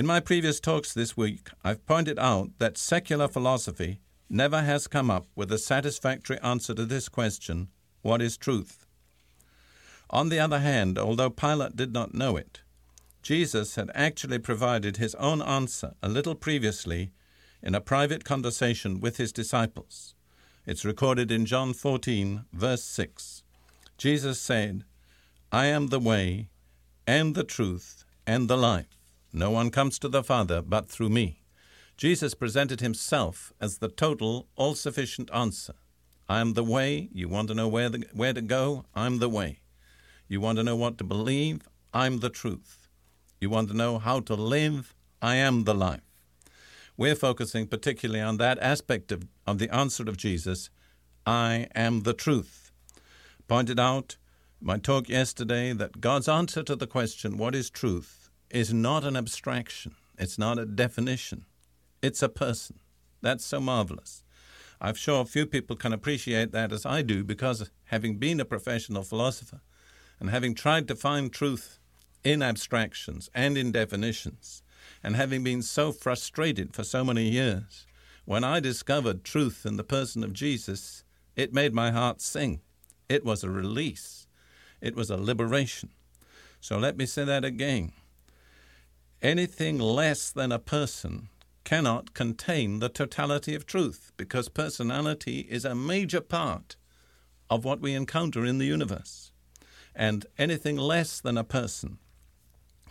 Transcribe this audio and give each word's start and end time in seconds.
In 0.00 0.06
my 0.06 0.18
previous 0.18 0.60
talks 0.60 0.94
this 0.94 1.14
week, 1.14 1.50
I've 1.62 1.84
pointed 1.84 2.18
out 2.18 2.52
that 2.58 2.78
secular 2.78 3.28
philosophy 3.28 4.00
never 4.30 4.62
has 4.62 4.86
come 4.86 5.10
up 5.10 5.26
with 5.36 5.52
a 5.52 5.58
satisfactory 5.58 6.38
answer 6.40 6.72
to 6.72 6.86
this 6.86 7.10
question 7.10 7.68
what 8.00 8.22
is 8.22 8.38
truth? 8.38 8.86
On 10.08 10.30
the 10.30 10.38
other 10.38 10.60
hand, 10.60 10.98
although 10.98 11.28
Pilate 11.28 11.76
did 11.76 11.92
not 11.92 12.14
know 12.14 12.38
it, 12.38 12.62
Jesus 13.20 13.74
had 13.74 13.90
actually 13.94 14.38
provided 14.38 14.96
his 14.96 15.14
own 15.16 15.42
answer 15.42 15.92
a 16.02 16.08
little 16.08 16.34
previously 16.34 17.12
in 17.62 17.74
a 17.74 17.80
private 17.82 18.24
conversation 18.24 19.00
with 19.00 19.18
his 19.18 19.34
disciples. 19.34 20.14
It's 20.64 20.86
recorded 20.86 21.30
in 21.30 21.44
John 21.44 21.74
14, 21.74 22.46
verse 22.54 22.84
6. 22.84 23.42
Jesus 23.98 24.40
said, 24.40 24.84
I 25.52 25.66
am 25.66 25.88
the 25.88 26.00
way, 26.00 26.48
and 27.06 27.34
the 27.34 27.44
truth, 27.44 28.06
and 28.26 28.48
the 28.48 28.56
life. 28.56 28.99
No 29.32 29.50
one 29.50 29.70
comes 29.70 29.98
to 30.00 30.08
the 30.08 30.24
Father 30.24 30.60
but 30.62 30.88
through 30.88 31.10
me. 31.10 31.42
Jesus 31.96 32.34
presented 32.34 32.80
himself 32.80 33.52
as 33.60 33.78
the 33.78 33.88
total, 33.88 34.48
all 34.56 34.74
sufficient 34.74 35.30
answer. 35.32 35.74
I 36.28 36.40
am 36.40 36.54
the 36.54 36.64
way. 36.64 37.08
You 37.12 37.28
want 37.28 37.48
to 37.48 37.54
know 37.54 37.68
where, 37.68 37.88
the, 37.88 38.06
where 38.12 38.32
to 38.32 38.40
go? 38.40 38.86
I'm 38.94 39.18
the 39.18 39.28
way. 39.28 39.60
You 40.28 40.40
want 40.40 40.58
to 40.58 40.64
know 40.64 40.76
what 40.76 40.96
to 40.98 41.04
believe? 41.04 41.62
I'm 41.92 42.20
the 42.20 42.30
truth. 42.30 42.88
You 43.40 43.50
want 43.50 43.68
to 43.68 43.76
know 43.76 43.98
how 43.98 44.20
to 44.20 44.34
live? 44.34 44.94
I 45.20 45.36
am 45.36 45.64
the 45.64 45.74
life. 45.74 46.02
We're 46.96 47.14
focusing 47.14 47.66
particularly 47.66 48.20
on 48.20 48.36
that 48.36 48.58
aspect 48.60 49.10
of, 49.10 49.26
of 49.46 49.58
the 49.58 49.74
answer 49.74 50.04
of 50.04 50.16
Jesus 50.16 50.70
I 51.26 51.68
am 51.74 52.02
the 52.02 52.14
truth. 52.14 52.72
Pointed 53.48 53.80
out 53.80 54.16
my 54.60 54.76
talk 54.76 55.08
yesterday 55.08 55.72
that 55.72 56.00
God's 56.00 56.28
answer 56.28 56.62
to 56.62 56.76
the 56.76 56.86
question, 56.86 57.36
What 57.36 57.54
is 57.54 57.70
truth? 57.70 58.19
Is 58.50 58.72
not 58.72 59.04
an 59.04 59.16
abstraction, 59.16 59.94
it's 60.18 60.38
not 60.38 60.58
a 60.58 60.66
definition, 60.66 61.44
it's 62.02 62.22
a 62.22 62.28
person. 62.28 62.80
That's 63.22 63.44
so 63.44 63.60
marvelous. 63.60 64.24
I'm 64.80 64.94
sure 64.94 65.24
few 65.24 65.46
people 65.46 65.76
can 65.76 65.92
appreciate 65.92 66.52
that 66.52 66.72
as 66.72 66.86
I 66.86 67.02
do 67.02 67.22
because 67.22 67.70
having 67.84 68.16
been 68.16 68.40
a 68.40 68.46
professional 68.46 69.02
philosopher 69.02 69.60
and 70.18 70.30
having 70.30 70.54
tried 70.54 70.88
to 70.88 70.96
find 70.96 71.30
truth 71.30 71.78
in 72.24 72.42
abstractions 72.42 73.30
and 73.34 73.56
in 73.58 73.72
definitions, 73.72 74.62
and 75.02 75.16
having 75.16 75.42
been 75.42 75.62
so 75.62 75.92
frustrated 75.92 76.74
for 76.74 76.84
so 76.84 77.04
many 77.04 77.28
years, 77.28 77.86
when 78.24 78.44
I 78.44 78.60
discovered 78.60 79.24
truth 79.24 79.64
in 79.64 79.76
the 79.76 79.84
person 79.84 80.22
of 80.22 80.32
Jesus, 80.32 81.04
it 81.36 81.54
made 81.54 81.74
my 81.74 81.90
heart 81.90 82.20
sing. 82.20 82.60
It 83.08 83.24
was 83.24 83.42
a 83.42 83.50
release, 83.50 84.26
it 84.80 84.94
was 84.94 85.10
a 85.10 85.16
liberation. 85.16 85.90
So 86.60 86.78
let 86.78 86.96
me 86.96 87.06
say 87.06 87.24
that 87.24 87.44
again. 87.44 87.92
Anything 89.22 89.78
less 89.78 90.30
than 90.30 90.50
a 90.50 90.58
person 90.58 91.28
cannot 91.62 92.14
contain 92.14 92.78
the 92.78 92.88
totality 92.88 93.54
of 93.54 93.66
truth 93.66 94.12
because 94.16 94.48
personality 94.48 95.40
is 95.50 95.66
a 95.66 95.74
major 95.74 96.22
part 96.22 96.76
of 97.50 97.64
what 97.64 97.80
we 97.80 97.92
encounter 97.92 98.46
in 98.46 98.56
the 98.56 98.64
universe. 98.64 99.30
And 99.94 100.24
anything 100.38 100.76
less 100.76 101.20
than 101.20 101.36
a 101.36 101.44
person 101.44 101.98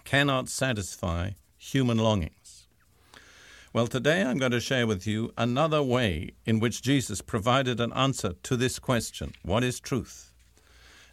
cannot 0.04 0.50
satisfy 0.50 1.32
human 1.58 1.98
longings. 1.98 2.68
Well, 3.74 3.88
today 3.88 4.22
I'm 4.22 4.38
going 4.38 4.52
to 4.52 4.60
share 4.60 4.86
with 4.86 5.08
you 5.08 5.34
another 5.36 5.82
way 5.82 6.32
in 6.46 6.60
which 6.60 6.84
Jesus 6.84 7.22
provided 7.22 7.80
an 7.80 7.94
answer 7.94 8.34
to 8.44 8.56
this 8.56 8.78
question 8.78 9.34
what 9.42 9.64
is 9.64 9.80
truth? 9.80 10.32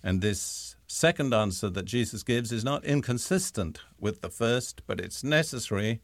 And 0.03 0.21
this 0.21 0.75
second 0.86 1.34
answer 1.34 1.69
that 1.70 1.84
Jesus 1.84 2.22
gives 2.22 2.52
is 2.52 2.64
not 2.64 2.84
inconsistent 2.84 3.80
with 3.98 4.20
the 4.20 4.30
first, 4.30 4.82
but 4.86 5.00
it's 5.00 5.24
necessary 5.24 6.00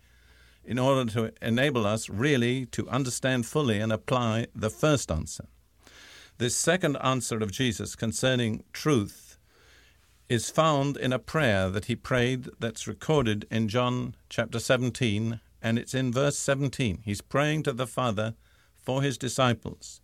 in 0.64 0.78
order 0.78 1.10
to 1.12 1.32
enable 1.40 1.86
us 1.86 2.08
really 2.08 2.66
to 2.66 2.88
understand 2.88 3.46
fully 3.46 3.80
and 3.80 3.92
apply 3.92 4.46
the 4.54 4.70
first 4.70 5.10
answer. 5.10 5.46
This 6.38 6.56
second 6.56 6.96
answer 6.96 7.38
of 7.38 7.52
Jesus 7.52 7.94
concerning 7.94 8.64
truth 8.72 9.38
is 10.28 10.50
found 10.50 10.96
in 10.96 11.12
a 11.12 11.18
prayer 11.18 11.68
that 11.68 11.86
he 11.86 11.96
prayed 11.96 12.48
that's 12.58 12.86
recorded 12.88 13.46
in 13.50 13.68
John 13.68 14.14
chapter 14.28 14.58
17, 14.58 15.40
and 15.60 15.78
it's 15.78 15.94
in 15.94 16.12
verse 16.12 16.38
17. 16.38 17.02
He's 17.04 17.20
praying 17.20 17.64
to 17.64 17.72
the 17.72 17.86
Father 17.86 18.34
for 18.76 19.02
his 19.02 19.18
disciples, 19.18 20.00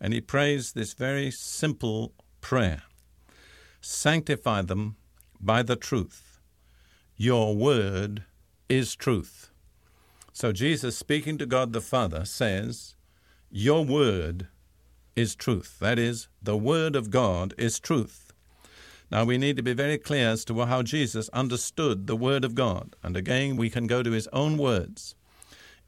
and 0.00 0.12
he 0.12 0.20
prays 0.20 0.72
this 0.72 0.94
very 0.94 1.30
simple 1.30 2.12
prayer 2.40 2.82
Sanctify 3.80 4.62
them 4.62 4.96
by 5.40 5.62
the 5.62 5.76
truth. 5.76 6.40
Your 7.16 7.54
word 7.54 8.24
is 8.68 8.94
truth. 8.94 9.50
So 10.32 10.52
Jesus, 10.52 10.96
speaking 10.96 11.38
to 11.38 11.46
God 11.46 11.72
the 11.72 11.80
Father, 11.80 12.24
says, 12.24 12.94
Your 13.50 13.84
word 13.84 14.48
is 15.16 15.34
truth. 15.34 15.78
That 15.80 15.98
is, 15.98 16.28
the 16.40 16.56
word 16.56 16.94
of 16.94 17.10
God 17.10 17.54
is 17.58 17.80
truth. 17.80 18.32
Now 19.10 19.24
we 19.24 19.38
need 19.38 19.56
to 19.56 19.62
be 19.62 19.72
very 19.72 19.98
clear 19.98 20.28
as 20.28 20.44
to 20.44 20.66
how 20.66 20.82
Jesus 20.82 21.28
understood 21.30 22.06
the 22.06 22.16
word 22.16 22.44
of 22.44 22.54
God. 22.54 22.94
And 23.02 23.16
again, 23.16 23.56
we 23.56 23.70
can 23.70 23.86
go 23.86 24.02
to 24.02 24.10
his 24.10 24.28
own 24.32 24.58
words. 24.58 25.14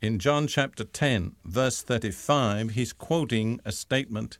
In 0.00 0.18
John 0.18 0.46
chapter 0.46 0.84
10, 0.84 1.36
verse 1.44 1.82
35, 1.82 2.70
he's 2.70 2.94
quoting 2.94 3.60
a 3.64 3.72
statement 3.72 4.38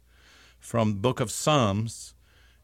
from 0.59 0.95
book 0.95 1.21
of 1.21 1.31
Psalms 1.31 2.15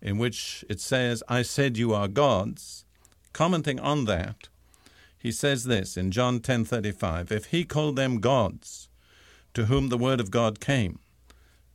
in 0.01 0.19
which 0.19 0.65
it 0.69 0.81
says, 0.81 1.23
I 1.29 1.43
said 1.43 1.77
you 1.77 1.95
are 1.95 2.09
gods, 2.09 2.85
commenting 3.33 3.81
on 3.81 4.05
that, 4.07 4.49
he 5.19 5.33
says 5.33 5.65
this 5.65 5.97
in 5.97 6.11
John 6.11 6.41
10:35, 6.41 7.33
if 7.33 7.47
he 7.47 7.65
called 7.65 7.97
them 7.97 8.21
gods 8.21 8.89
to 9.55 9.67
whom 9.67 9.89
the 9.89 9.99
word 9.99 10.21
of 10.21 10.31
God 10.31 10.61
came, 10.61 10.99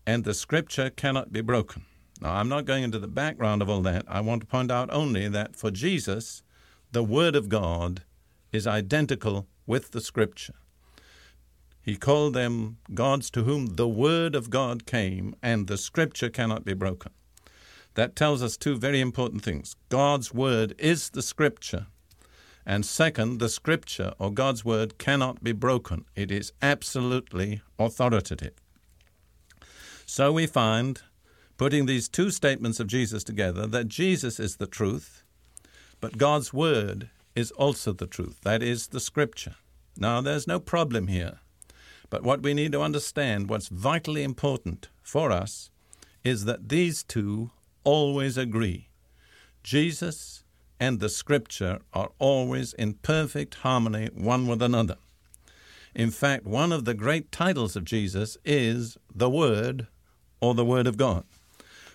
and 0.05 0.23
the 0.23 0.33
scripture 0.33 0.89
cannot 0.89 1.33
be 1.33 1.41
broken. 1.41 1.85
Now, 2.21 2.35
I'm 2.35 2.49
not 2.49 2.65
going 2.65 2.83
into 2.83 2.99
the 2.99 3.07
background 3.07 3.61
of 3.61 3.69
all 3.69 3.81
that. 3.81 4.05
I 4.07 4.21
want 4.21 4.41
to 4.41 4.47
point 4.47 4.71
out 4.71 4.89
only 4.91 5.27
that 5.27 5.55
for 5.55 5.71
Jesus, 5.71 6.43
the 6.91 7.03
word 7.03 7.35
of 7.35 7.49
God 7.49 8.03
is 8.51 8.67
identical 8.67 9.47
with 9.65 9.91
the 9.91 10.01
scripture. 10.01 10.55
He 11.81 11.95
called 11.95 12.35
them 12.35 12.77
gods 12.93 13.31
to 13.31 13.43
whom 13.43 13.75
the 13.75 13.87
word 13.87 14.35
of 14.35 14.49
God 14.49 14.85
came, 14.85 15.35
and 15.41 15.67
the 15.67 15.77
scripture 15.77 16.29
cannot 16.29 16.63
be 16.63 16.73
broken. 16.73 17.11
That 17.95 18.15
tells 18.15 18.41
us 18.41 18.57
two 18.57 18.77
very 18.77 19.01
important 19.01 19.43
things. 19.43 19.75
God's 19.89 20.33
Word 20.33 20.73
is 20.77 21.09
the 21.09 21.21
Scripture. 21.21 21.87
And 22.65 22.85
second, 22.85 23.39
the 23.39 23.49
Scripture 23.49 24.13
or 24.19 24.31
God's 24.31 24.63
Word 24.63 24.97
cannot 24.97 25.43
be 25.43 25.51
broken, 25.51 26.05
it 26.15 26.31
is 26.31 26.53
absolutely 26.61 27.61
authoritative. 27.79 28.53
So 30.05 30.31
we 30.31 30.45
find, 30.47 31.01
putting 31.57 31.85
these 31.85 32.07
two 32.07 32.31
statements 32.31 32.79
of 32.79 32.87
Jesus 32.87 33.23
together, 33.23 33.67
that 33.67 33.87
Jesus 33.87 34.39
is 34.39 34.57
the 34.57 34.67
truth, 34.67 35.23
but 35.99 36.17
God's 36.17 36.53
Word 36.53 37.09
is 37.35 37.51
also 37.51 37.93
the 37.93 38.07
truth. 38.07 38.41
That 38.43 38.61
is 38.61 38.87
the 38.87 38.99
Scripture. 38.99 39.55
Now, 39.97 40.21
there's 40.21 40.47
no 40.47 40.59
problem 40.59 41.07
here. 41.07 41.39
But 42.09 42.23
what 42.23 42.43
we 42.43 42.53
need 42.53 42.73
to 42.73 42.81
understand, 42.81 43.49
what's 43.49 43.69
vitally 43.69 44.23
important 44.23 44.89
for 45.01 45.31
us, 45.31 45.71
is 46.23 46.45
that 46.45 46.69
these 46.69 47.03
two 47.03 47.51
always 47.83 48.37
agree. 48.37 48.89
Jesus 49.63 50.43
and 50.79 50.99
the 50.99 51.09
Scripture 51.09 51.79
are 51.93 52.11
always 52.17 52.73
in 52.73 52.95
perfect 52.95 53.55
harmony 53.55 54.09
one 54.13 54.47
with 54.47 54.61
another. 54.61 54.97
In 55.93 56.09
fact, 56.09 56.45
one 56.45 56.71
of 56.71 56.85
the 56.85 56.93
great 56.93 57.31
titles 57.31 57.75
of 57.75 57.83
Jesus 57.83 58.37
is 58.45 58.97
the 59.13 59.29
Word 59.29 59.87
or 60.39 60.55
the 60.55 60.65
Word 60.65 60.87
of 60.87 60.97
God. 60.97 61.23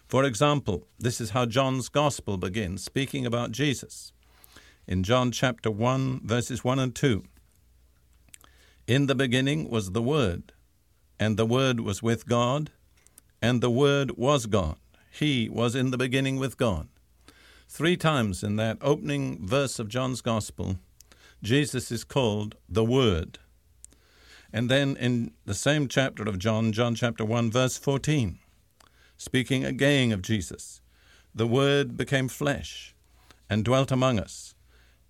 For 0.06 0.22
example, 0.22 0.86
this 0.98 1.20
is 1.20 1.30
how 1.30 1.46
John's 1.46 1.88
Gospel 1.88 2.36
begins, 2.36 2.84
speaking 2.84 3.26
about 3.26 3.50
Jesus. 3.50 4.12
In 4.86 5.02
John 5.02 5.32
chapter 5.32 5.70
1, 5.70 6.20
verses 6.24 6.62
1 6.62 6.78
and 6.78 6.94
2. 6.94 7.24
In 8.86 9.06
the 9.06 9.16
beginning 9.16 9.68
was 9.68 9.90
the 9.90 10.02
Word, 10.02 10.52
and 11.18 11.36
the 11.36 11.46
Word 11.46 11.80
was 11.80 12.04
with 12.04 12.28
God, 12.28 12.70
and 13.42 13.60
the 13.60 13.70
Word 13.70 14.16
was 14.16 14.46
God. 14.46 14.76
He 15.18 15.48
was 15.48 15.74
in 15.74 15.92
the 15.92 15.96
beginning 15.96 16.36
with 16.36 16.58
God. 16.58 16.88
Three 17.68 17.96
times 17.96 18.42
in 18.42 18.56
that 18.56 18.76
opening 18.82 19.46
verse 19.46 19.78
of 19.78 19.88
John's 19.88 20.20
Gospel, 20.20 20.76
Jesus 21.42 21.90
is 21.90 22.04
called 22.04 22.56
the 22.68 22.84
Word. 22.84 23.38
And 24.52 24.70
then 24.70 24.94
in 24.96 25.32
the 25.46 25.54
same 25.54 25.88
chapter 25.88 26.24
of 26.24 26.38
John, 26.38 26.70
John 26.70 26.94
chapter 26.94 27.24
1, 27.24 27.50
verse 27.50 27.78
14, 27.78 28.38
speaking 29.16 29.64
again 29.64 30.12
of 30.12 30.20
Jesus, 30.20 30.82
the 31.34 31.46
Word 31.46 31.96
became 31.96 32.28
flesh 32.28 32.94
and 33.48 33.64
dwelt 33.64 33.90
among 33.90 34.18
us, 34.20 34.54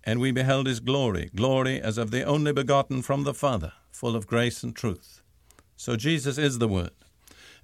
and 0.05 0.21
we 0.21 0.31
beheld 0.31 0.67
his 0.67 0.79
glory, 0.79 1.31
glory 1.35 1.81
as 1.81 1.97
of 1.97 2.11
the 2.11 2.23
only 2.23 2.53
begotten 2.53 3.01
from 3.01 3.25
the 3.25 3.33
Father, 3.33 3.73
full 3.91 4.15
of 4.15 4.25
grace 4.25 4.63
and 4.63 4.73
truth. 4.73 5.21
So 5.75 5.97
Jesus 5.97 6.37
is 6.37 6.59
the 6.59 6.69
Word. 6.69 6.91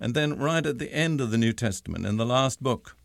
And 0.04 0.14
then, 0.14 0.38
right 0.38 0.66
at 0.66 0.80
the 0.80 0.94
end 0.94 1.22
of 1.22 1.32
the 1.32 1.38
New 1.38 1.54
Testament, 1.54 2.06
in 2.06 2.18
the 2.18 2.26
last 2.26 2.62
book, 2.62 2.98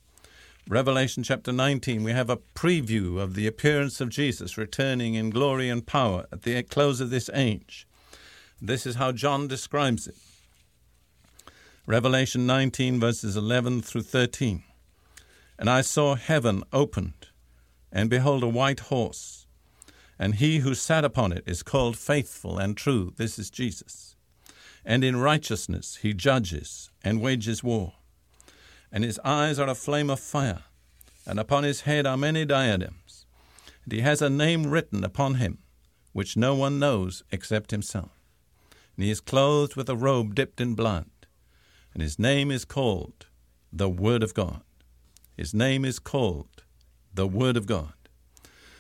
Revelation 0.69 1.23
chapter 1.23 1.53
19, 1.53 2.03
we 2.03 2.11
have 2.11 2.29
a 2.29 2.39
preview 2.57 3.21
of 3.21 3.37
the 3.37 3.47
appearance 3.47 4.01
of 4.01 4.09
Jesus 4.09 4.59
returning 4.59 5.15
in 5.15 5.31
glory 5.31 5.69
and 5.69 5.87
power 5.87 6.27
at 6.33 6.43
the 6.43 6.61
close 6.65 7.01
of 7.01 7.11
this 7.11 7.31
age. 7.33 7.87
This 8.61 8.85
is 8.85 8.97
how 8.97 9.13
John 9.13 9.47
describes 9.47 10.09
it. 10.09 10.17
Revelation 11.87 12.49
19, 12.49 12.99
verses 12.99 13.37
11 13.37 13.83
through 13.83 14.03
13. 14.03 14.65
And 15.57 15.71
I 15.71 15.83
saw 15.83 16.17
heaven 16.17 16.65
opened, 16.73 17.29
and 17.93 18.11
behold, 18.11 18.43
a 18.43 18.49
white 18.49 18.81
horse. 18.81 19.47
And 20.19 20.35
he 20.35 20.59
who 20.59 20.75
sat 20.75 21.05
upon 21.05 21.31
it 21.31 21.45
is 21.47 21.63
called 21.63 21.97
faithful 21.97 22.59
and 22.59 22.77
true. 22.77 23.13
This 23.17 23.39
is 23.39 23.51
Jesus. 23.51 24.17
And 24.89 25.05
in 25.05 25.21
righteousness 25.21 25.99
he 26.01 26.15
judges 26.15 26.91
and 27.05 27.21
wages 27.21 27.63
war. 27.63 27.93
And 28.91 29.05
his 29.05 29.21
eyes 29.23 29.59
are 29.59 29.69
a 29.69 29.75
flame 29.75 30.09
of 30.09 30.19
fire, 30.19 30.63
and 31.27 31.39
upon 31.39 31.63
his 31.63 31.83
head 31.83 32.07
are 32.07 32.17
many 32.17 32.47
diadems. 32.47 33.27
And 33.85 33.93
he 33.93 34.01
has 34.01 34.23
a 34.23 34.31
name 34.31 34.67
written 34.67 35.05
upon 35.05 35.35
him, 35.35 35.59
which 36.15 36.39
no 36.39 36.55
one 36.55 36.79
knows 36.79 37.23
except 37.31 37.71
himself. 37.71 38.13
And 38.97 39.05
he 39.05 39.11
is 39.11 39.21
clothed 39.21 39.77
with 39.77 39.91
a 39.91 39.95
robe 39.95 40.35
dipped 40.35 40.59
in 40.59 40.75
blood, 40.75 41.11
and 41.93 42.03
his 42.03 42.19
name 42.19 42.51
is 42.51 42.65
called 42.65 43.27
the 43.71 43.91
Word 43.91 44.23
of 44.23 44.33
God. 44.33 44.63
His 45.37 45.53
name 45.53 45.85
is 45.85 45.99
called 45.99 46.63
the 47.13 47.27
Word 47.27 47.59
of 47.59 47.67
God. 47.67 47.93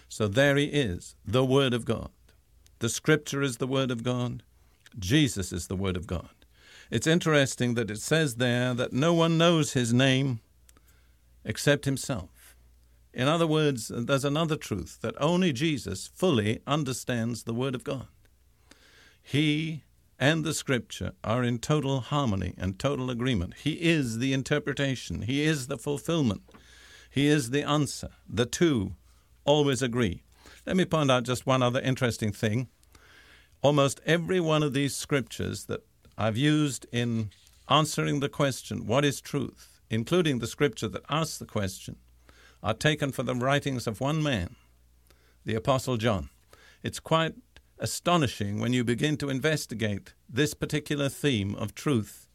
So 0.09 0.27
there 0.27 0.57
he 0.57 0.65
is, 0.65 1.17
the 1.23 1.45
Word 1.45 1.75
of 1.75 1.85
God. 1.85 2.13
The 2.79 2.89
Scripture 2.89 3.43
is 3.43 3.59
the 3.59 3.67
Word 3.67 3.91
of 3.91 4.03
God. 4.03 4.43
Jesus 4.99 5.53
is 5.53 5.67
the 5.67 5.77
Word 5.77 5.97
of 5.97 6.07
God. 6.07 6.31
It's 6.91 7.07
interesting 7.07 7.75
that 7.75 7.91
it 7.91 8.01
says 8.01 8.37
there 8.37 8.73
that 8.75 8.93
no 8.93 9.13
one 9.13 9.37
knows 9.37 9.73
his 9.73 9.93
name 9.93 10.41
except 11.45 11.85
himself. 11.85 12.57
In 13.13 13.27
other 13.27 13.47
words, 13.47 13.91
there's 13.95 14.25
another 14.25 14.57
truth 14.57 14.99
that 15.03 15.15
only 15.21 15.53
Jesus 15.53 16.07
fully 16.15 16.61
understands 16.67 17.43
the 17.43 17.55
Word 17.55 17.75
of 17.75 17.85
God. 17.85 18.07
He 19.23 19.83
and 20.19 20.45
the 20.45 20.55
Scripture 20.55 21.13
are 21.23 21.43
in 21.45 21.59
total 21.59 22.01
harmony 22.01 22.55
and 22.57 22.79
total 22.79 23.11
agreement. 23.11 23.55
He 23.63 23.73
is 23.73 24.19
the 24.19 24.33
interpretation, 24.33 25.23
He 25.23 25.43
is 25.43 25.67
the 25.67 25.79
fulfillment, 25.79 26.43
He 27.11 27.27
is 27.27 27.51
the 27.51 27.63
answer. 27.63 28.11
The 28.29 28.47
two 28.47 28.95
always 29.45 29.83
agree. 29.83 30.23
Let 30.67 30.77
me 30.77 30.85
point 30.85 31.11
out 31.11 31.25
just 31.25 31.47
one 31.47 31.63
other 31.63 31.81
interesting 31.81 32.33
thing. 32.33 32.69
Almost 33.63 34.01
every 34.07 34.41
one 34.41 34.63
of 34.63 34.73
these 34.73 34.95
scriptures 34.95 35.65
that 35.65 35.85
I've 36.17 36.37
used 36.37 36.87
in 36.93 37.31
answering 37.69 38.21
the 38.21 38.29
question, 38.29 38.87
What 38.87 39.05
is 39.05 39.21
truth? 39.21 39.79
including 39.91 40.39
the 40.39 40.47
scripture 40.47 40.89
that 40.89 41.05
asks 41.09 41.39
the 41.39 41.47
question, 41.47 41.97
are 42.63 42.75
taken 42.75 43.13
from 43.13 43.27
the 43.27 43.35
writings 43.35 43.87
of 43.87 44.01
one 44.01 44.23
man, 44.23 44.57
the 45.45 45.55
Apostle 45.55 45.97
John. 45.97 46.29
It's 46.83 47.01
quite 47.01 47.35
astonishing 47.79 48.61
when 48.61 48.73
you 48.73 48.85
begin 48.85 49.17
to 49.19 49.31
investigate 49.31 50.15
this 50.29 50.55
particular 50.55 51.09
theme 51.09 51.55
of 51.55 51.75
truth, 51.75 52.29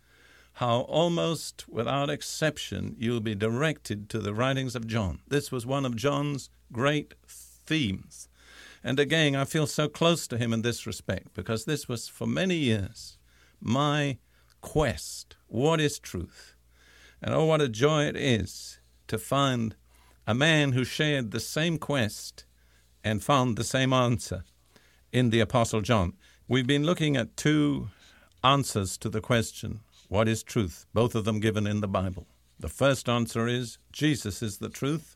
how 0.54 0.81
almost 0.81 1.68
without 1.68 2.10
exception 2.10 2.96
you'll 2.98 3.19
be 3.19 3.36
directed 3.36 4.10
to 4.10 4.19
the 4.19 4.34
writings 4.34 4.76
of 4.76 4.88
John. 4.88 5.19
This 5.28 5.52
was 5.52 5.66
one 5.66 5.86
of 5.86 5.96
John's 5.96 6.50
great 6.72 7.14
themes. 7.28 8.28
And 8.83 9.00
again, 9.00 9.35
I 9.35 9.45
feel 9.45 9.68
so 9.68 9.88
close 9.88 10.27
to 10.27 10.38
him 10.38 10.51
in 10.51 10.62
this 10.62 10.85
respect 10.85 11.33
because 11.33 11.65
this 11.65 11.88
was 11.88 12.07
for 12.07 12.27
many 12.27 12.56
years 12.56 13.18
my 13.62 14.18
quest. 14.62 15.38
What 15.47 15.80
is 15.80 16.00
truth? 16.00 16.56
And 17.21 17.33
oh, 17.33 17.45
what 17.45 17.62
a 17.62 17.69
joy 17.69 18.03
it 18.03 18.18
is 18.18 18.80
to 19.07 19.18
find 19.18 19.75
a 20.27 20.33
man 20.33 20.74
who 20.74 20.83
shared 20.83 21.31
the 21.31 21.39
same 21.39 21.77
quest 21.77 22.45
and 23.03 23.24
found 23.24 23.56
the 23.56 23.63
same 23.63 23.94
answer 23.94 24.44
in 25.12 25.30
the 25.30 25.39
Apostle 25.39 25.81
John. 25.81 26.13
We've 26.47 26.68
been 26.68 26.85
looking 26.85 27.15
at 27.15 27.38
two 27.38 27.89
answers 28.44 28.97
to 28.97 29.09
the 29.09 29.21
question, 29.21 29.81
What 30.09 30.27
is 30.27 30.44
truth? 30.44 30.85
Both 30.94 31.15
of 31.15 31.24
them 31.24 31.39
given 31.39 31.65
in 31.65 31.80
the 31.80 31.88
Bible. 31.88 32.27
The 32.59 32.69
first 32.69 33.07
answer 33.07 33.47
is 33.47 33.77
Jesus 33.91 34.41
is 34.41 34.57
the 34.57 34.69
truth. 34.69 35.15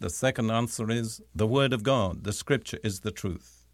The 0.00 0.10
second 0.10 0.50
answer 0.50 0.90
is 0.90 1.22
the 1.34 1.46
Word 1.46 1.72
of 1.72 1.82
God, 1.82 2.24
the 2.24 2.32
Scripture 2.32 2.78
is 2.82 3.00
the 3.00 3.12
truth. 3.12 3.64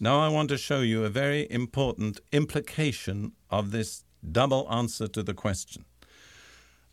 Now 0.00 0.20
I 0.20 0.28
want 0.28 0.48
to 0.50 0.58
show 0.58 0.80
you 0.80 1.04
a 1.04 1.08
very 1.08 1.50
important 1.50 2.20
implication 2.30 3.32
of 3.50 3.70
this 3.70 4.04
double 4.30 4.70
answer 4.70 5.08
to 5.08 5.22
the 5.22 5.34
question. 5.34 5.84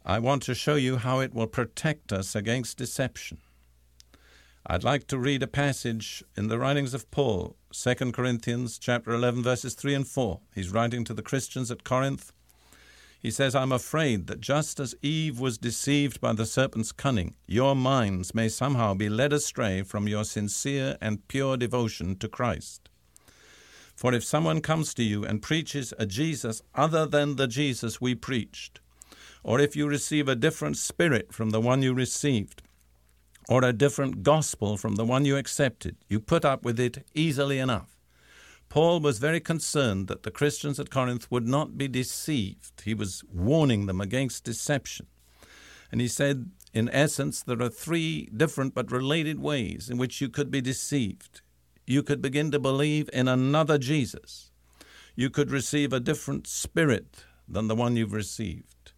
I 0.04 0.20
want 0.20 0.44
to 0.44 0.56
show 0.56 0.76
you 0.76 0.98
how 0.98 1.20
it 1.20 1.34
will 1.34 1.48
protect 1.48 2.14
us 2.14 2.36
against 2.36 2.78
deception. 2.78 3.40
I'd 4.68 4.84
like 4.84 5.06
to 5.08 5.20
read 5.20 5.44
a 5.44 5.48
passage 5.48 6.24
in 6.36 6.48
the 6.48 6.58
writings 6.58 6.96
of 6.96 7.12
Paul, 7.12 7.56
2 7.72 8.12
Corinthians 8.12 8.80
chapter 8.80 9.12
11 9.12 9.44
verses 9.44 9.76
3 9.76 9.94
and 9.94 10.08
4. 10.08 10.40
He's 10.56 10.72
writing 10.72 11.04
to 11.04 11.14
the 11.14 11.22
Christians 11.22 11.70
at 11.70 11.84
Corinth. 11.84 12.32
He 13.26 13.32
says, 13.32 13.56
I'm 13.56 13.72
afraid 13.72 14.28
that 14.28 14.40
just 14.40 14.80
as 14.80 14.94
Eve 15.02 15.40
was 15.40 15.58
deceived 15.58 16.22
by 16.22 16.34
the 16.34 16.46
serpent's 16.46 16.92
cunning, 16.92 17.34
your 17.48 17.76
minds 17.76 18.36
may 18.36 18.48
somehow 18.48 18.94
be 18.94 19.10
led 19.10 19.34
astray 19.34 19.82
from 19.82 20.08
your 20.08 20.24
sincere 20.24 20.96
and 21.02 21.28
pure 21.28 21.58
devotion 21.58 22.18
to 22.18 22.28
Christ. 22.28 22.88
For 23.96 24.14
if 24.14 24.24
someone 24.24 24.62
comes 24.62 24.94
to 24.94 25.04
you 25.04 25.26
and 25.26 25.42
preaches 25.42 25.92
a 25.98 26.06
Jesus 26.06 26.62
other 26.76 27.08
than 27.08 27.36
the 27.36 27.48
Jesus 27.48 28.00
we 28.00 28.14
preached, 28.14 28.80
or 29.42 29.60
if 29.60 29.76
you 29.76 29.88
receive 29.88 30.28
a 30.28 30.36
different 30.36 30.78
spirit 30.78 31.34
from 31.34 31.50
the 31.50 31.60
one 31.60 31.82
you 31.82 31.96
received, 31.96 32.62
or 33.50 33.64
a 33.64 33.74
different 33.74 34.22
gospel 34.22 34.78
from 34.78 34.98
the 34.98 35.06
one 35.06 35.26
you 35.26 35.36
accepted. 35.36 35.96
You 36.08 36.20
put 36.20 36.46
up 36.46 36.64
with 36.64 36.80
it 36.80 37.04
easily 37.16 37.58
enough. 37.58 37.95
Paul 38.76 39.00
was 39.00 39.20
very 39.20 39.40
concerned 39.40 40.10
that 40.10 40.24
the 40.24 40.32
Christians 40.32 40.82
at 40.82 40.90
Corinth 40.90 41.32
would 41.32 41.48
not 41.48 41.78
be 41.78 41.88
deceived. 41.88 42.82
He 42.84 42.94
was 42.94 43.24
warning 43.34 43.86
them 43.86 44.02
against 44.02 44.44
deception. 44.44 45.08
And 45.94 46.02
he 46.02 46.10
said, 46.10 46.52
in 46.74 46.90
essence, 46.90 47.42
there 47.42 47.62
are 47.62 47.70
three 47.70 48.30
different 48.36 48.76
but 48.76 48.92
related 48.92 49.40
ways 49.40 49.90
in 49.90 49.98
which 49.98 50.20
you 50.20 50.28
could 50.28 50.52
be 50.52 50.60
deceived. 50.60 51.40
You 51.88 52.04
could 52.04 52.22
begin 52.22 52.52
to 52.52 52.60
believe 52.60 53.10
in 53.14 53.30
another 53.30 53.78
Jesus. 53.78 54.52
You 55.16 55.30
could 55.30 55.52
receive 55.52 55.94
a 55.94 56.02
different 56.02 56.46
spirit 56.46 57.24
than 57.48 57.70
the 57.70 57.76
one 57.76 57.96
you've 57.96 58.12
received. 58.12 58.92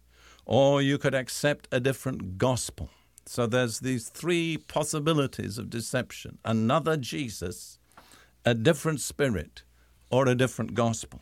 Or 0.44 0.82
you 0.82 0.98
could 0.98 1.14
accept 1.14 1.68
a 1.70 1.78
different 1.78 2.36
gospel. 2.36 2.90
So 3.26 3.46
there's 3.46 3.78
these 3.78 4.08
three 4.08 4.56
possibilities 4.56 5.56
of 5.56 5.70
deception 5.70 6.38
another 6.44 6.96
Jesus, 6.96 7.78
a 8.44 8.54
different 8.54 9.00
spirit, 9.00 9.62
or 10.10 10.26
a 10.26 10.34
different 10.34 10.74
gospel. 10.74 11.20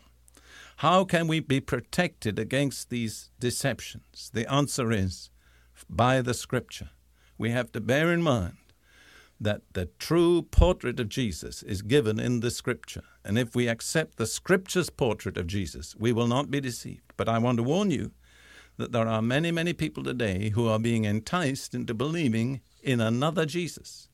How 0.80 1.04
can 1.04 1.26
we 1.26 1.40
be 1.40 1.60
protected 1.60 2.38
against 2.38 2.90
these 2.90 3.30
deceptions? 3.40 4.30
The 4.32 4.50
answer 4.52 4.92
is 4.92 5.30
by 5.88 6.20
the 6.20 6.34
scripture. 6.34 6.90
We 7.38 7.50
have 7.50 7.72
to 7.72 7.80
bear 7.80 8.12
in 8.12 8.22
mind 8.22 8.56
that 9.40 9.62
the 9.72 9.86
true 9.98 10.42
portrait 10.42 10.98
of 11.00 11.08
Jesus 11.08 11.62
is 11.62 11.82
given 11.82 12.18
in 12.18 12.40
the 12.40 12.50
scripture. 12.50 13.04
And 13.24 13.38
if 13.38 13.54
we 13.54 13.68
accept 13.68 14.16
the 14.16 14.26
scripture's 14.26 14.90
portrait 14.90 15.36
of 15.36 15.46
Jesus, 15.46 15.94
we 15.98 16.12
will 16.12 16.26
not 16.26 16.50
be 16.50 16.60
deceived. 16.60 17.12
But 17.16 17.28
I 17.28 17.38
want 17.38 17.58
to 17.58 17.62
warn 17.62 17.90
you 17.90 18.12
that 18.78 18.92
there 18.92 19.08
are 19.08 19.22
many, 19.22 19.50
many 19.50 19.72
people 19.72 20.04
today 20.04 20.50
who 20.50 20.68
are 20.68 20.78
being 20.78 21.04
enticed 21.04 21.74
into 21.74 21.94
believing 21.94 22.60
in 22.82 23.00
another 23.00 23.46
Jesus. 23.46 24.08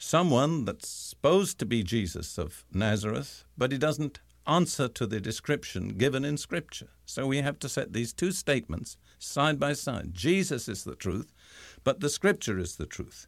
Someone 0.00 0.64
that's 0.64 0.88
supposed 0.88 1.58
to 1.58 1.66
be 1.66 1.82
Jesus 1.82 2.38
of 2.38 2.64
Nazareth, 2.72 3.44
but 3.56 3.72
he 3.72 3.78
doesn't 3.78 4.20
answer 4.46 4.86
to 4.86 5.06
the 5.06 5.20
description 5.20 5.88
given 5.88 6.24
in 6.24 6.36
Scripture. 6.36 6.88
So 7.04 7.26
we 7.26 7.38
have 7.38 7.58
to 7.58 7.68
set 7.68 7.92
these 7.92 8.12
two 8.12 8.30
statements 8.30 8.96
side 9.18 9.58
by 9.58 9.72
side. 9.72 10.14
Jesus 10.14 10.68
is 10.68 10.84
the 10.84 10.94
truth, 10.94 11.32
but 11.82 11.98
the 11.98 12.08
Scripture 12.08 12.58
is 12.58 12.76
the 12.76 12.86
truth. 12.86 13.26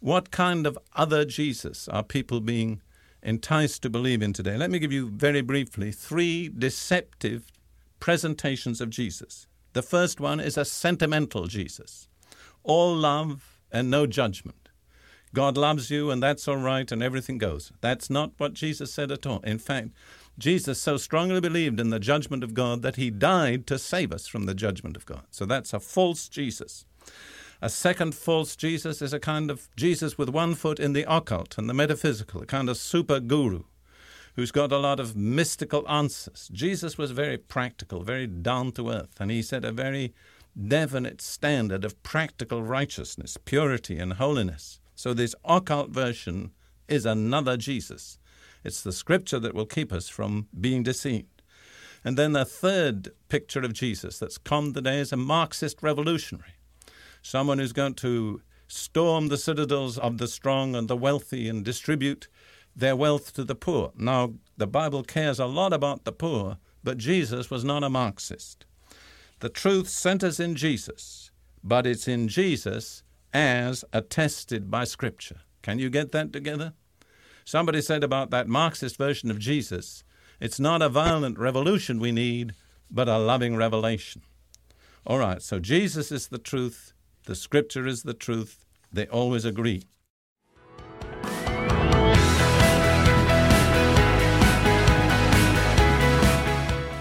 What 0.00 0.30
kind 0.30 0.66
of 0.66 0.78
other 0.94 1.24
Jesus 1.24 1.88
are 1.88 2.02
people 2.02 2.40
being 2.40 2.82
enticed 3.22 3.82
to 3.82 3.90
believe 3.90 4.22
in 4.22 4.34
today? 4.34 4.58
Let 4.58 4.70
me 4.70 4.78
give 4.78 4.92
you 4.92 5.08
very 5.08 5.40
briefly 5.40 5.90
three 5.90 6.48
deceptive 6.48 7.50
presentations 7.98 8.82
of 8.82 8.90
Jesus. 8.90 9.46
The 9.72 9.82
first 9.82 10.20
one 10.20 10.38
is 10.38 10.58
a 10.58 10.64
sentimental 10.66 11.46
Jesus. 11.46 12.08
All 12.62 12.94
love 12.94 13.60
and 13.72 13.90
no 13.90 14.06
judgment. 14.06 14.69
God 15.34 15.56
loves 15.56 15.90
you 15.90 16.10
and 16.10 16.22
that's 16.22 16.48
all 16.48 16.56
right 16.56 16.90
and 16.90 17.02
everything 17.02 17.38
goes. 17.38 17.72
That's 17.80 18.10
not 18.10 18.32
what 18.38 18.54
Jesus 18.54 18.92
said 18.92 19.12
at 19.12 19.26
all. 19.26 19.40
In 19.40 19.58
fact, 19.58 19.90
Jesus 20.38 20.80
so 20.80 20.96
strongly 20.96 21.40
believed 21.40 21.78
in 21.78 21.90
the 21.90 22.00
judgment 22.00 22.42
of 22.42 22.54
God 22.54 22.82
that 22.82 22.96
he 22.96 23.10
died 23.10 23.66
to 23.68 23.78
save 23.78 24.12
us 24.12 24.26
from 24.26 24.46
the 24.46 24.54
judgment 24.54 24.96
of 24.96 25.06
God. 25.06 25.22
So 25.30 25.44
that's 25.44 25.72
a 25.72 25.80
false 25.80 26.28
Jesus. 26.28 26.84
A 27.62 27.68
second 27.68 28.14
false 28.14 28.56
Jesus 28.56 29.02
is 29.02 29.12
a 29.12 29.20
kind 29.20 29.50
of 29.50 29.68
Jesus 29.76 30.16
with 30.16 30.30
one 30.30 30.54
foot 30.54 30.80
in 30.80 30.94
the 30.94 31.04
occult 31.12 31.58
and 31.58 31.68
the 31.68 31.74
metaphysical, 31.74 32.42
a 32.42 32.46
kind 32.46 32.70
of 32.70 32.76
super 32.76 33.20
guru 33.20 33.64
who's 34.36 34.50
got 34.50 34.72
a 34.72 34.78
lot 34.78 34.98
of 34.98 35.16
mystical 35.16 35.86
answers. 35.88 36.48
Jesus 36.52 36.96
was 36.96 37.10
very 37.10 37.36
practical, 37.36 38.02
very 38.02 38.26
down 38.26 38.72
to 38.72 38.90
earth, 38.90 39.20
and 39.20 39.30
he 39.30 39.42
set 39.42 39.64
a 39.64 39.72
very 39.72 40.14
definite 40.56 41.20
standard 41.20 41.84
of 41.84 42.02
practical 42.02 42.62
righteousness, 42.62 43.36
purity, 43.44 43.98
and 43.98 44.14
holiness. 44.14 44.80
So, 45.00 45.14
this 45.14 45.34
occult 45.46 45.88
version 45.88 46.50
is 46.86 47.06
another 47.06 47.56
Jesus. 47.56 48.18
It's 48.62 48.82
the 48.82 48.92
scripture 48.92 49.38
that 49.38 49.54
will 49.54 49.64
keep 49.64 49.94
us 49.94 50.10
from 50.10 50.48
being 50.60 50.82
deceived. 50.82 51.40
And 52.04 52.18
then 52.18 52.32
the 52.34 52.44
third 52.44 53.12
picture 53.30 53.60
of 53.60 53.72
Jesus 53.72 54.18
that's 54.18 54.36
come 54.36 54.74
today 54.74 54.98
is 54.98 55.10
a 55.10 55.16
Marxist 55.16 55.82
revolutionary, 55.82 56.52
someone 57.22 57.58
who's 57.58 57.72
going 57.72 57.94
to 57.94 58.42
storm 58.68 59.28
the 59.28 59.38
citadels 59.38 59.96
of 59.96 60.18
the 60.18 60.28
strong 60.28 60.76
and 60.76 60.86
the 60.86 60.98
wealthy 60.98 61.48
and 61.48 61.64
distribute 61.64 62.28
their 62.76 62.94
wealth 62.94 63.32
to 63.36 63.44
the 63.44 63.54
poor. 63.54 63.92
Now, 63.96 64.34
the 64.58 64.66
Bible 64.66 65.02
cares 65.02 65.38
a 65.38 65.46
lot 65.46 65.72
about 65.72 66.04
the 66.04 66.12
poor, 66.12 66.58
but 66.84 66.98
Jesus 66.98 67.48
was 67.48 67.64
not 67.64 67.84
a 67.84 67.88
Marxist. 67.88 68.66
The 69.38 69.48
truth 69.48 69.88
centers 69.88 70.38
in 70.38 70.56
Jesus, 70.56 71.30
but 71.64 71.86
it's 71.86 72.06
in 72.06 72.28
Jesus 72.28 73.02
as 73.32 73.84
attested 73.92 74.70
by 74.70 74.84
Scripture. 74.84 75.40
Can 75.62 75.78
you 75.78 75.90
get 75.90 76.12
that 76.12 76.32
together? 76.32 76.72
Somebody 77.44 77.80
said 77.82 78.04
about 78.04 78.30
that 78.30 78.48
Marxist 78.48 78.96
version 78.96 79.30
of 79.30 79.38
Jesus, 79.38 80.04
it's 80.40 80.60
not 80.60 80.82
a 80.82 80.88
violent 80.88 81.38
revolution 81.38 82.00
we 82.00 82.12
need, 82.12 82.54
but 82.90 83.08
a 83.08 83.18
loving 83.18 83.56
revelation. 83.56 84.22
All 85.06 85.18
right, 85.18 85.42
so 85.42 85.58
Jesus 85.58 86.12
is 86.12 86.28
the 86.28 86.38
truth, 86.38 86.92
the 87.26 87.34
Scripture 87.34 87.86
is 87.86 88.02
the 88.02 88.14
truth, 88.14 88.64
they 88.92 89.06
always 89.06 89.44
agree. 89.44 89.84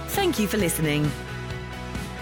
Thank 0.07 0.39
you 0.39 0.47
for 0.47 0.57
listening. 0.57 1.09